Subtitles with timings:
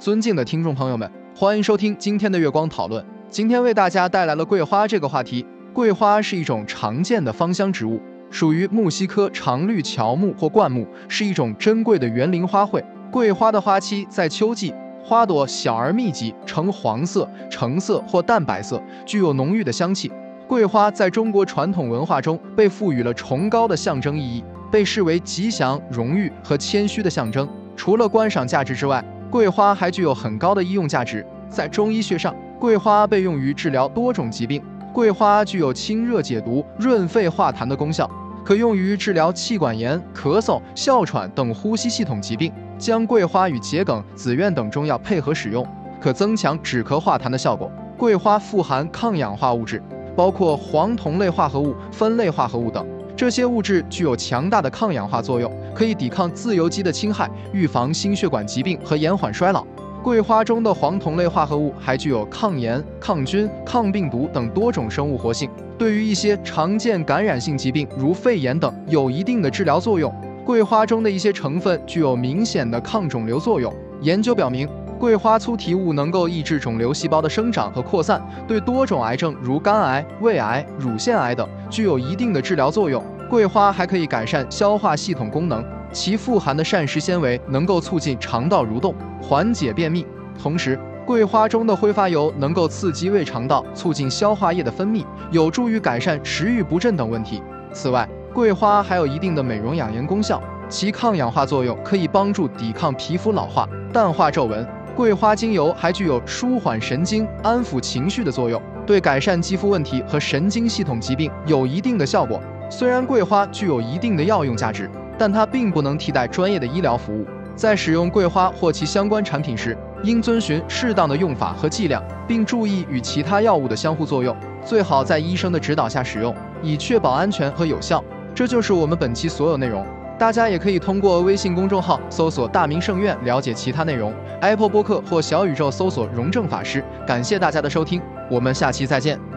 [0.00, 3.04] 尊敬的听众朋友们，欢迎收听今天的月光讨论。
[3.28, 5.44] 今天为大家带来了桂花这个话题。
[5.74, 8.00] 桂花是一种常见的芳香植物，
[8.30, 12.82] 属于木犀科常绿乔木或灌木，是一种珍贵的园林花卉。
[13.10, 14.72] 桂花的花期在秋季，
[15.04, 20.10] 花朵小而密集，呈黄色、橙色或淡白色，具有浓郁的香气。
[20.48, 24.42] 桂花在中国传统文化中被赋予了崇高的象征意义，
[24.72, 27.46] 被视为吉祥、荣誉和谦虚的象征。
[27.76, 31.24] 除了观赏价值之外，桂花还具有很高的医用价值。
[31.48, 34.60] 在中医学上，桂花被用于治疗多种疾病。
[34.92, 38.10] 桂花具有清热解毒、润肺化痰的功效，
[38.44, 42.52] 可用于治疗气管炎、咳嗽、哮喘等呼吸系统疾病。
[42.76, 45.64] 将桂花与桔梗、紫苑等中药配合使用，
[46.00, 47.70] 可增强止咳化痰的效果。
[47.96, 49.80] 桂花富含抗氧化物质，
[50.16, 52.84] 包括黄酮类化合物、酚类化合物等。
[53.20, 59.62] 这些物质具有强大的抗氧化作用，可以抵抗自由基的侵害，预防心血管疾病和延缓衰老。
[60.02, 70.10] 桂花中的黄酮类化合物还具有抗炎、抗菌、抗病毒等多种生物活性，对于一些常见感染性疾病如肺炎等有一定的治疗作用。
[70.42, 73.70] 桂花中的一些成分具有明显的抗肿瘤作用。
[74.00, 74.66] 研究表明。
[74.98, 83.02] 桂花粗提物能够抑制肿瘤细胞的生长和扩散，对多种癌症如肝癌、胃癌、乳腺癌等具有一定的治疗作用。
[83.30, 90.04] 桂花还可以改善消化系统功能，其富含的膳食纤维能够促进肠道蠕动，缓解便秘。
[90.36, 97.40] 同时，桂花中的挥发油能够刺激胃肠道，促进消化液的分泌，有助于改善食欲不振等问题。
[97.72, 104.66] 此外，桂花还有一定的美容养颜功效，其抗氧化作用可以帮助抵抗皮肤老化、淡化皱纹。
[104.96, 112.42] 桂花精油还具有舒缓神经、安抚情绪的作用，对改善肌肤问题和神经系统疾病有一定的效果。
[112.70, 117.26] 虽然桂花具有一定的药用价值，但它并不能替代专业的医疗服务。
[117.56, 124.34] 在使用桂花或其相关产品时，应遵循适当的用法和剂量，并注意与其他药物的相互作用，
[124.64, 128.02] 最好在医生的指导下使用，以确保安全和有效。
[128.34, 129.84] 这就是我们本期所有内容。
[130.16, 136.84] 大家也可以通过微信公众号搜索“大明圣院”了解其他内容，Apple 播客或小宇宙搜索“荣正法师”。
[137.06, 138.00] 感谢大家的收听，
[138.30, 139.29] 我们下期再见。